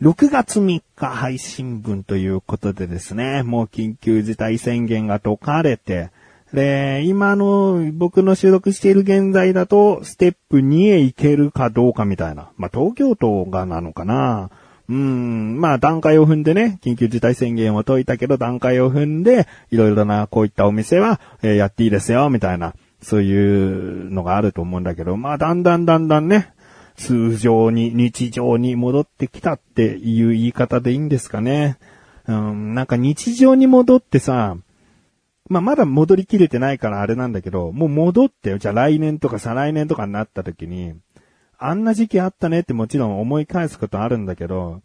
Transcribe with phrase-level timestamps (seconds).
[0.00, 6.10] 6月3日配信分ということでですね、もう緊急事態宣言が解かれて、
[6.52, 12.50] で、今の僕の収録している現在だと、ステップ2へ行けるかどうかみたいな。
[12.56, 14.50] まあ、東京都がなのかな。
[14.88, 26.52] うん、まあ段階を踏んでね、緊急事態宣言を解いたけど段階を踏んで、いろいろなこういったお店は、えー、やっていいですよ、みたいな、そういうのがあると思うんだけど、まあだんだんだんだんね、
[26.98, 31.78] 通常に、日常に戻ってきたっていう言い方でいいんですかね。
[32.26, 34.56] うん、なんか日常に戻ってさ、
[35.48, 38.58] まあ、まだ戻りきれてないからあれなんだけど、もう戻ってよ。
[38.58, 40.94] じゃあ来年とか再来年とかになった時に、
[41.56, 44.82] あんな時期あったねってもちろん思い返すことあるんだけど、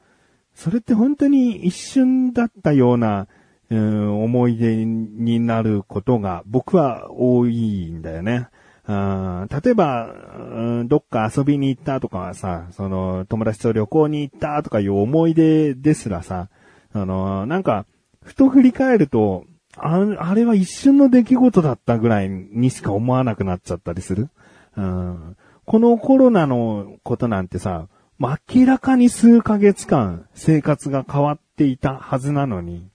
[0.53, 3.27] それって本当に一瞬だったような、
[3.71, 8.49] うん、思い出になることが僕は多いんだよね。
[8.85, 16.49] あ例えば、うん、どっか遊びに行ったとかはさ、その友達と旅行に行ったとかいう思い出ですらさ、
[16.91, 17.85] あの、なんか、
[18.23, 19.45] ふと振り返ると、
[19.75, 24.29] ああれは一瞬の出来事だったぐらいにしか思わなくなっちゃったりする。
[24.77, 27.87] うん、このコロナのことなんてさ、
[28.19, 32.87] 明らかに数ヶ月間生活が変わっていたはずなのに、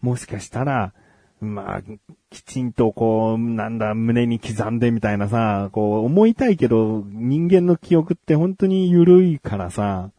[0.00, 0.92] もしかしたら、
[1.40, 1.82] まあ、
[2.28, 10.10] きちんとこう、なんだ、胸に刻んでみたいなさ、こう思いたいけど、人間の記憶って本当に緩いからさ、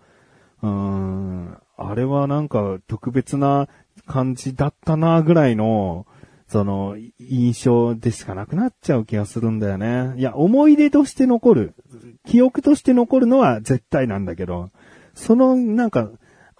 [0.64, 3.68] うーん、あれはなんか特別な
[4.08, 6.08] 感じだったなぐらいの、
[6.48, 10.14] その、印象でしかなくなっちゃう気がするんだよね。
[10.18, 11.74] いや、思い出として残る。
[12.26, 14.70] 記憶として残るのは絶対なんだけど、
[15.14, 16.10] その、なんか、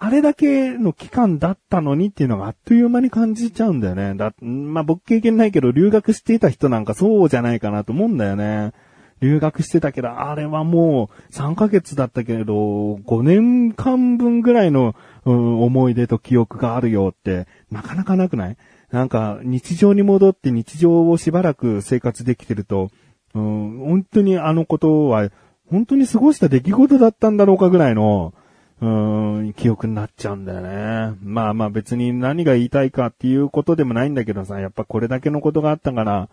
[0.04, 4.16] あれだけの期間だったのにっていうのがあっという間に感じちゃうんだよね。
[4.16, 8.72] だ、まあ、僕経験ないけど、留学していた人なんかそうじゃないかなと思うんだよね。
[9.20, 12.54] 留学してたけど、あれはもう3ヶ月だったけれど、
[12.96, 18.56] 5年間分ぐらいの、うん、思い出と記憶があるよって、なかなかなくない？
[18.90, 22.90] なんか、日常に戻って日常をしばらく生活できてると、
[23.34, 25.30] うん、本当にあのことは、
[25.70, 28.34] 本当に過ごした出来事だったんだろうかぐらいの、
[28.82, 31.16] うーん、記憶になっちゃうんだよね。
[31.22, 36.28] まあまあ別に何が言いたいかっていうことでもないんだけどさ、やっぱこれだけのことがあったから、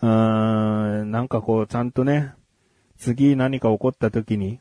[0.00, 2.34] うーん、なんかこうちゃんとね、
[2.98, 4.60] 次何か起こった時に、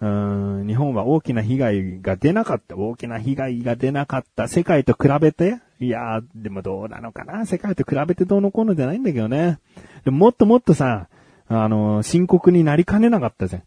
[0.00, 9.58] うーん、日本は大きな被害が出なかった、大きな被害が出なかった、世界と比べて、いやー、でもどうなのかな世界と比べてどうのこうのじゃないんだけどね。
[10.04, 11.08] でももっともっとさ、
[11.48, 13.62] あの、深刻になりかねなかったじゃん。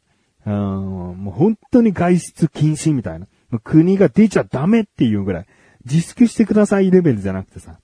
[0.46, 3.28] うん、もう本当に外出禁止みたいな。
[3.64, 5.46] 国が出ちゃダメっていうぐらい。
[5.86, 7.80] 自粛してくださいレベルじゃなくてさ。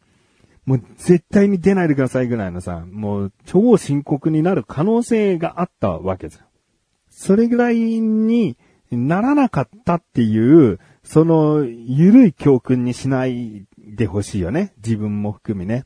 [0.65, 6.43] もう絶対に出ないでくださいぐらいのさ、もう超深刻になる可能性があったわけじゃん。
[7.09, 8.57] それぐらいに
[8.91, 14.73] ならなかったっていう、その、ゆるい教訓にしないでほしいよね。
[14.77, 15.85] 自分も含めね。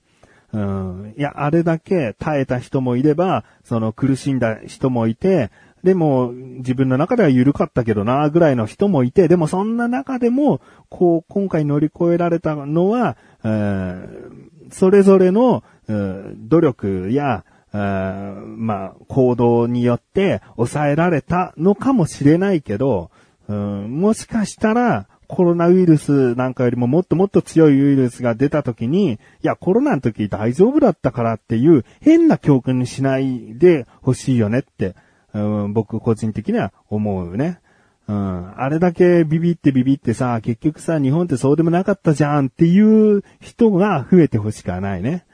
[0.51, 1.13] うん。
[1.15, 5.51] いや、あれだけ耐えた人もいれば、その苦しんだ人もいて、
[5.83, 17.43] でも自分の中では緩かったけどな、ぐらいの人もいて、でもそんな中でも、こう、今回乗り越えられたのは、えー、それぞれの、えー努力や、
[17.73, 23.09] えーまあ、行動によって抑えられたのかもしれないけど、
[23.47, 34.93] うんもしかしたら、コロナウイルスなんかよりももっともっと強いウイルスが出た時に、いや、コロナの時大丈夫だったからっていう変な教訓にしないでほしいよねって、
[35.33, 37.59] うん、僕個人的には思うね。
[38.07, 45.25] うん、あれだけビビってビビってさ、結局さ、日本ってそうでもなかったじゃんっていう人が増えてほしくはないね。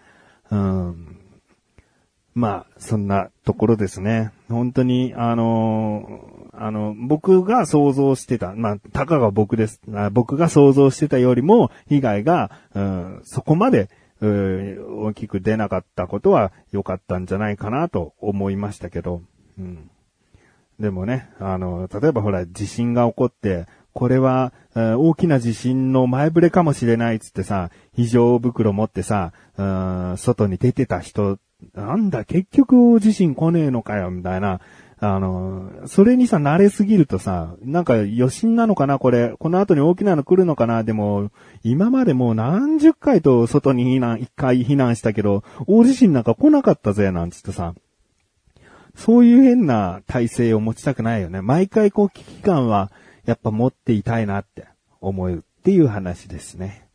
[0.51, 1.17] うん、
[2.35, 4.31] まあ、そんなところですね。
[4.47, 6.21] 本当に、あの
[6.53, 9.81] あの、僕が想像してた、まあ、たかが僕です。
[10.11, 13.89] 僕が想像してたよりも、被害が、うん、そこまで、
[14.19, 19.21] うん大きく出なかったことは良かったんじゃないかなと思いましたけど、
[19.57, 19.89] うん。
[20.79, 29.33] でもね、あの、例えばほら、地震が起こって、これは、大きな地震の前触れかもしれないっつってさ、非常袋持ってさ、
[30.17, 31.39] 外に出てた人、
[31.73, 34.61] なんだ、結局地震来ねえのかよ、みたいな、
[34.99, 41.31] あの、それにさ、慣れすぎるとさ、なんか余震なのかなこれ、この後に大きなの来るのかなでも、
[41.63, 47.73] 今までもう何十回と外に避難、一回避難したけど、大地震なんか来なかったぜ、なんつってさ。
[48.97, 51.41] そういう変な体制を持ちたくないよね。
[51.41, 52.91] 毎回こう危機感は、
[53.25, 54.67] やっぱ持っていたいなって
[54.99, 56.87] 思うっていう話ですね。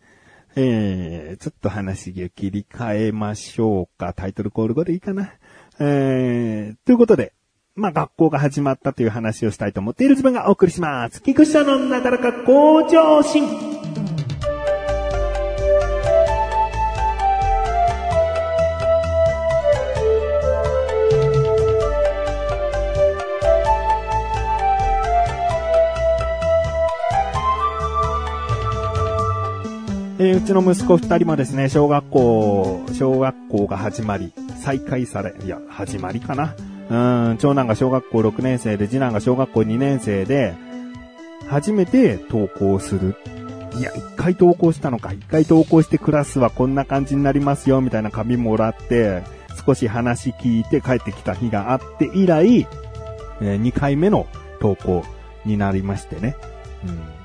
[0.56, 4.12] えー、ちょっと話を切り替えましょうか。
[4.12, 5.32] タイトルコール後でいいかな。
[5.78, 7.32] えー、ということで、
[7.74, 11.22] まあ、学校が始まったという話をしたいと思っている自分がお送りします。
[11.22, 13.81] 菊池のなだらか向上心。
[30.24, 34.32] えー、うちの息子二人もですね、小学校、小学校が始まり、
[34.62, 36.54] 再開され、いや、始まりかな。
[36.90, 40.54] うん、長男が小学校6年生で、次男が小学校2年生で、
[41.48, 43.16] 初めて登校する。
[43.76, 45.12] いや、一回登校したのか。
[45.12, 49.24] 一回登校してクラスはこんな感じになりますよ、みたいな紙もらって、
[49.66, 52.68] 少し話聞いて帰ってきた日があって以来、
[53.40, 54.28] えー、2回目の
[54.60, 55.04] 登校
[55.44, 56.36] になりましてね。
[56.86, 57.21] うん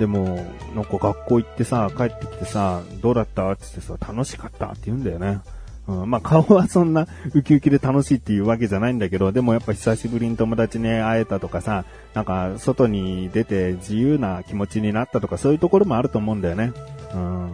[0.00, 5.40] でも、なんか学校行ってさ、帰ってきてさ、どうだったって言ってさ、楽しかったって言うんだよね。
[5.86, 16.72] うん、まあ顔はそんなウキウキで楽しいっていうわけじゃないんだけど、でもやっぱ久しぶりに友達に会えたとかさ、なんか外に出て自由な気持ちになったとかそういうところもあると思うんだよね。
[17.14, 17.50] うん。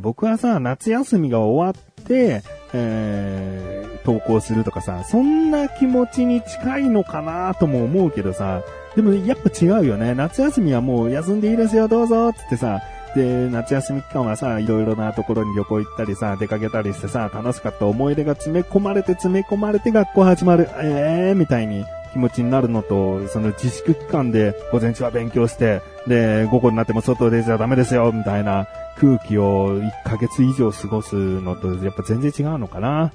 [0.00, 8.62] 僕はさ、夏休みが終わって、えー、登校するとかさ、そんな気持ちに近いのかなとも思うけどさ、
[8.96, 10.14] でもやっぱ違うよね。
[10.14, 12.80] 夏休みはもう休んでいいですよ、どうぞつってさ、
[13.14, 20.68] で、夏休み期間はさ、いろいろなところに旅行行ったりさ、出かけたりしてさ、楽しかった思い出が詰め込まれて詰め込まれて学校始まる。
[20.82, 28.66] ええー、みたいに気持ちになるのと、その自粛期間で午前中は勉強して、で、午後になっても外出ちゃダメですよ、みたいな
[28.98, 33.12] 空気を1ヶ月以上過ごすのと、やっぱ全然違うのかな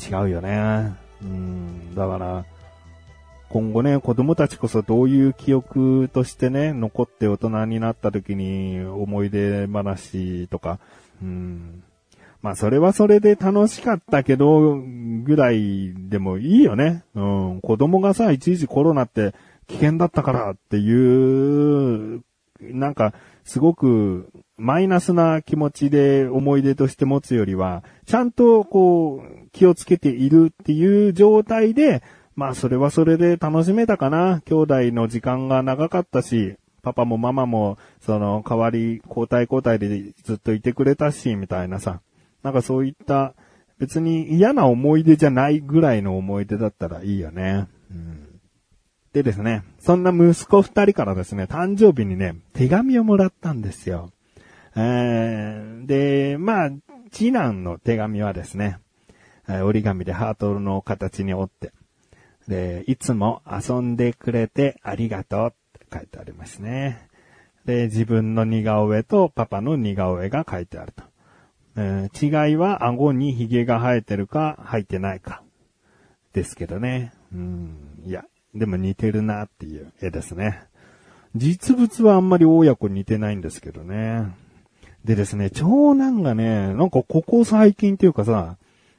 [0.00, 0.92] 違うよね。
[1.22, 2.44] うん、だから、
[3.48, 10.78] 今後ね、子供たちこそどういう記憶としてね、残って大人になった時に思い出話とか、
[11.22, 11.82] うん。
[12.42, 17.04] まあそれはそれで楽しかったけど、ぐらいでもいいよね。
[17.14, 17.60] うん。
[17.62, 19.34] 子供がさ、一時コロナって
[19.66, 22.22] 危険だったからっていう、
[22.60, 23.14] なんか、
[23.44, 32.02] すごくマイナスな気持ちで思い出として持つよりは、ちゃんとこう、気をつけているっていう状態で、
[32.38, 34.42] まあそれはそれで楽しめたかな。
[34.44, 42.00] 兄弟の時間が長かったし、パパもママも、その代わり交代交代でずっといてくれたし、みたいなさ。
[42.44, 43.34] なんかそういった
[43.80, 47.66] 別に嫌な思い出じゃないぐらいの思い出だったらいいよね。
[47.90, 48.40] うん、
[49.12, 54.12] でですね、そんな息子二人からですね、誕生日にね、手紙をもらったんですよ。
[54.76, 56.70] えー、で、まあ、
[57.10, 58.78] 次男の手紙はですね、
[59.48, 61.72] 折り紙でハートの形に折って、
[62.48, 67.06] で、いつも遊んでくれてありがとうって書いてありますね。
[67.66, 71.04] で、自分の似顔絵とパパの似顔絵が書いてあると。
[71.76, 75.42] えー、違いは顎に髭が生えてるか生えてないか。
[76.32, 77.12] ですけどね。
[77.32, 77.76] うん。
[78.06, 78.24] いや、
[78.54, 80.62] でも似てるなっていう絵ですね。
[81.36, 84.34] 実物はあんまり親子似てないんですけどね。
[85.04, 88.56] でですね、長男がね、なんかここ最近っていうかさ、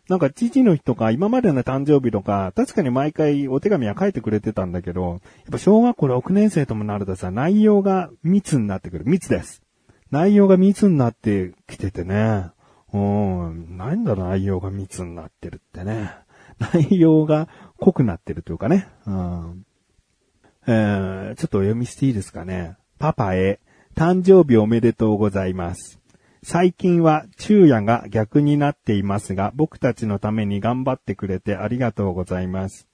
[0.09, 5.19] なんか父の日とか今までの誕生日とか、確かに毎回お手紙は書いてくれてたんだけど、やっ
[5.51, 9.05] ぱ小学校6年生ともなるとさ、内容が密になってくる。
[9.05, 9.61] 密です。
[10.09, 12.49] 内容が密になってきててね。
[12.91, 16.11] うん、なんだ内容が密になってるってね。
[16.73, 18.87] 内容が濃くなってるというかね。
[19.05, 19.65] うん。
[20.65, 22.77] えー、ちょっとお読みしていいですかね。
[22.97, 23.59] パパへ、
[23.95, 25.98] 誕生日おめでとうございます。
[26.41, 32.87] 最近は昼夜が逆になっていますが、僕たちのために頑張ってくれてありがとうございます。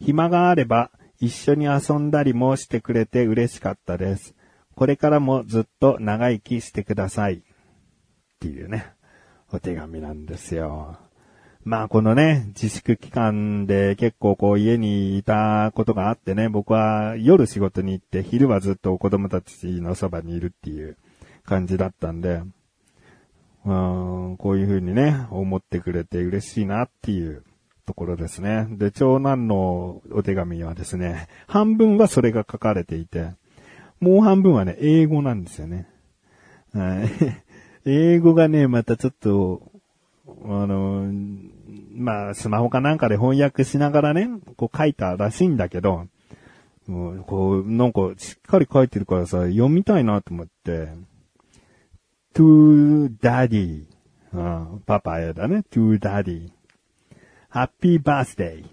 [0.00, 4.34] 暇があれば一緒に遊んだりもしてくれて嬉しかったです。
[4.74, 7.34] これからもずっと長生きしてください。
[7.36, 7.42] っ
[8.38, 8.92] ていうね、
[9.50, 10.98] お手紙なんですよ。
[11.64, 20.98] まあこのね、自粛期間で結構こう家にいたことがあってね、僕は夜仕事に行って昼はずっと子供たちのそばにいるっていう
[21.44, 22.42] 感じだったんで、
[23.64, 27.44] うん、こういう風にね、思ってくれて嬉しいなっていう
[27.86, 28.66] ところですね。
[28.70, 33.32] で、長男のお手紙はですね、半分はそれが書かれていて、
[34.00, 35.86] もう半分はね、英語なんですよね。
[36.72, 37.08] はい、
[37.84, 39.62] 英語がね、またちょっと、
[40.44, 41.12] あの、
[41.94, 46.06] まあ、スマホかなんかで翻訳しながらね、こう書いたらしいんだけど、
[46.86, 50.88] もうこう、なんかしっかり書いてるからさ、読みたいなと思って、
[52.34, 53.86] to daddy.
[54.32, 55.64] うん、パパへだね。
[55.70, 56.50] to daddy.
[57.52, 58.64] Happy birthday.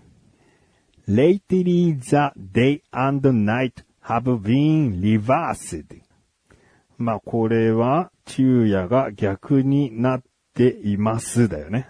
[1.07, 6.01] Lately the day and night have been reversed.
[6.97, 10.23] まあ、これは、昼夜が逆になっ
[10.53, 11.89] ていますだよね。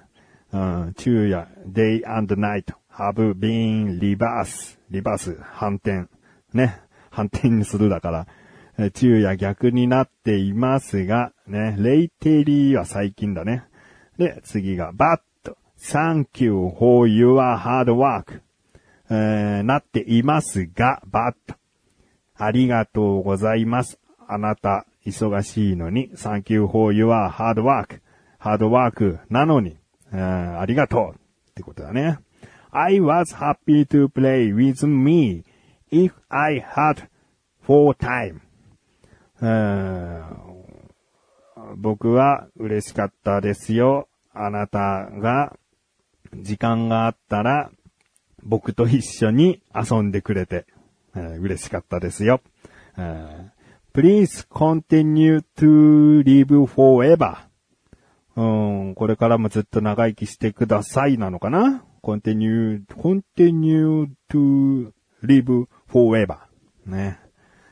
[0.54, 4.78] うん、昼夜、day and night have been reverse.
[4.90, 6.08] リバース、反転。
[6.54, 6.82] ね。
[7.10, 8.28] 反転にするだから、
[8.94, 11.76] 昼夜逆になっていますが、ね。
[11.80, 13.64] レイテリーは最近だね。
[14.18, 15.20] で、次が、but,
[15.80, 18.42] thank you for your hard work.
[19.10, 21.34] えーなっていますが、but,
[22.36, 24.00] ありがとうございます。
[24.28, 28.00] あなた、忙しいのに、thank you for your hard work.
[28.38, 29.78] ハードワークなのに、
[30.14, 32.20] えーありがとうってことだね。
[32.72, 35.44] I was happy to play with me
[35.92, 37.08] if I had
[37.66, 38.47] for time.
[39.42, 40.58] えー
[41.76, 44.08] 僕は嬉しかったですよ。
[44.34, 45.58] あなたが
[46.34, 47.72] 時間があったら
[48.44, 50.66] 僕と一緒に遊んでくれて、
[51.16, 52.42] えー嬉しかったですよ。
[52.98, 53.58] えー
[54.00, 57.48] Please continue to live forever.
[58.36, 64.92] うん、これからもずっと長生きしてくださいなのかな ?continue, continue to
[65.24, 66.38] live forever.
[66.86, 67.20] ね。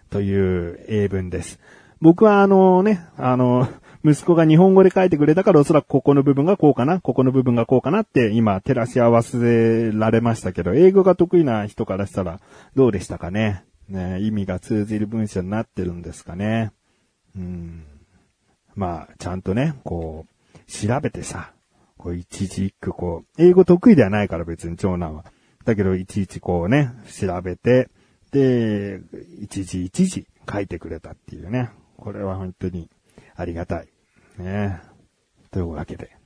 [0.10, 1.60] という英文です。
[2.02, 3.68] 僕はあのね、あの、
[4.04, 12.40] 息子が日本語で書いてくれたからおそらくここの部分がこうかな、ここの部分がこうかなって今照らし合わせられましたけど、英語が得意な人からしたら
[12.76, 13.64] どうでしたかね？
[13.90, 16.72] ね意味が通じる文章になってるんですかね？
[17.36, 17.84] うん。
[18.76, 21.52] まあ、ちゃんとね、こう、調べてさ、
[21.98, 25.26] こう、一字一句こう、英語得意ではないから別に長男は。
[25.64, 27.90] だけど、いちいちこうね、調べて、
[28.36, 29.00] で、
[29.40, 31.70] 一字一字書いてくれたっていうね。
[31.96, 32.90] これは本当に
[33.38, 33.88] ありがたい。
[34.38, 34.82] ね。
[35.52, 36.18] というわけで。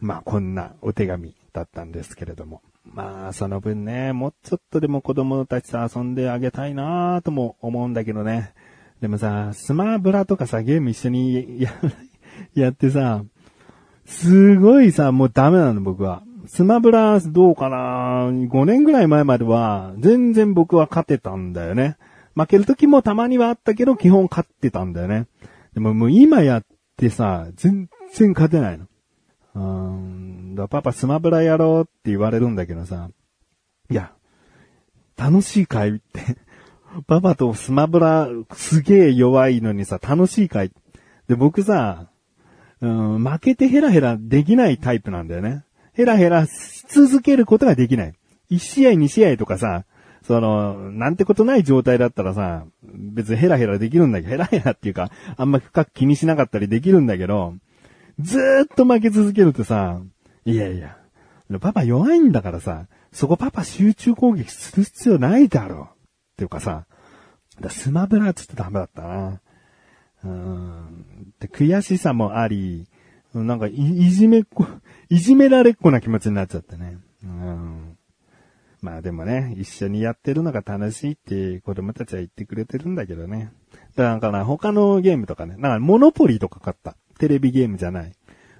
[0.00, 2.62] まあ、こんなお手紙だったんですけれども。
[2.84, 8.54] まあ、その分ね、もうちょっとでも子供たちと遊んであげたいなぁとも思うんだけどね。
[9.00, 11.70] でもさ、スマブラとかさ、ゲーム一緒にや、
[12.54, 13.22] やってさ、
[14.04, 16.24] すごいさ、もうダメなの僕は。
[16.46, 21.96] スマブラどうかな ?5 年ぐらい前までは、全然僕は勝てたんだよね。
[22.34, 25.26] 負ける時もたまにはあったけど、基本勝ってたんだよね。
[25.74, 26.64] でももう今やっ
[26.96, 28.86] てさ、全然勝てないの。
[29.54, 33.10] うーん、だパパスマブラやろうって言われるんだけどさ、
[33.90, 34.12] いや、
[35.16, 36.38] 楽しいかいって。
[37.06, 40.72] パパとスマブラすげえ弱いのにさ、楽しいかい
[41.28, 42.08] で、僕さ、
[42.80, 45.64] うん、負けてヘラヘラできないタイプなんだよね。
[45.94, 48.14] ヘラヘラし続けることができない。
[48.50, 49.84] 1試合2試合とかさ、
[50.26, 57.54] その、なんてことない状態だったらさ、別にヘラヘラできるんだけど、ヘラヘラっていうか、あんま深く気にしなかったりできるんだけど、
[58.20, 60.00] ずーっと負け続けるとさ、
[60.44, 60.96] いやいや、
[61.60, 65.82] パパ弱いんだからさ、そこパパ集中攻撃する必要ないだろう。
[65.82, 65.86] っ
[66.36, 66.86] ていうかさ、
[67.60, 69.40] だスマブラはちょっとダメだったな。
[70.24, 71.04] うーん。
[71.38, 72.86] で、悔しさもあり、
[73.34, 74.66] なんかい、いじめっこ、
[75.08, 76.98] いじめられっこな気持ちになっちゃってね。
[77.24, 77.96] うん。
[78.80, 83.52] まあでもね、一緒にやってるのが楽しいって子供たちは言ってくれてるんだけどね。
[83.94, 86.96] だから他のゲームとかね、なんかモノポリーとか買った。
[87.18, 88.12] テレビゲームじゃない。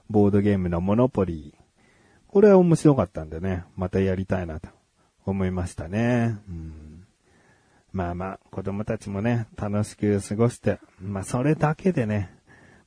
[0.08, 1.62] ボードゲームのモノポリー。
[2.28, 4.68] これは面白かったんでね、またやりたいなと
[5.26, 6.38] 思いましたね。
[6.48, 7.06] うん、
[7.92, 12.30] まあまあ、子供たちもね、楽しく過ごして、まあそれだけでね、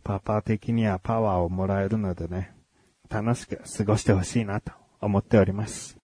[0.06, 2.54] パパ的にはパワーをもらえるのでね、
[3.10, 4.72] 楽しく過ごしてほしいなと
[5.02, 5.98] 思っております。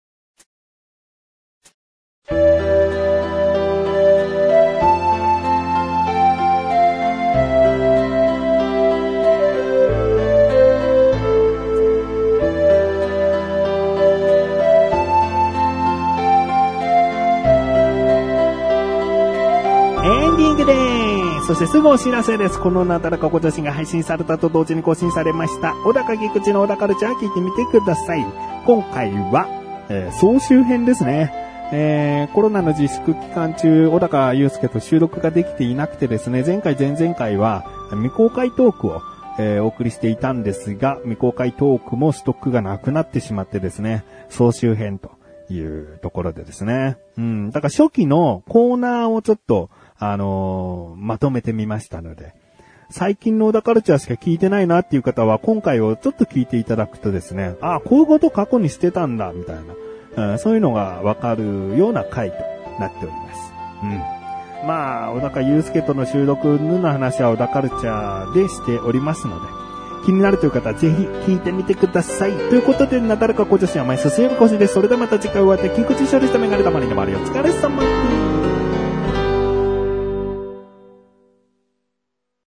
[21.50, 22.62] そしてすぐお知らせです。
[22.62, 25.74] このなだらかご女子が配信されたと同時に更新されました。
[25.84, 28.25] 小高菊池の小高ルチャー聞いてみてください。
[28.68, 29.48] 今回は、
[29.89, 31.34] えー総集編ですね。
[31.72, 39.01] えーコロナの自粛期間中、小高祐介と収録ができていなくてですね、前回前々回は未公開トークを、
[39.39, 45.10] えーお送りしていたんですが、未公開トークもストックがなくなってしまってですね、総集編と
[45.51, 46.98] いうところでですね。
[47.18, 47.50] うん。
[47.50, 52.34] だから初期のコーナーをちょっと、あのーまとめてみましたので、
[52.89, 59.56] 最近の小田カルチャーしか聞いてないなっていう方は、今回をちょっと聞いていただくとですね、ああ、こういうこと過去にしてたんだ、みたい
[60.15, 62.38] な、うんそういうのがわかるような回と
[62.79, 63.53] なっております。
[63.84, 64.20] うん。
[64.68, 69.48] まあ、小高祐介との収録の話は小田カルチャーでしておりますので、
[70.06, 70.96] 気になるという方はぜひ
[71.32, 72.32] 聞いてみてください。
[72.34, 74.74] ということで、なだらかご女子は毎週水曜日更新です。
[74.74, 78.18] それではまた次回お会いで、菊池処理したメガネたまりのまりお疲れ様です。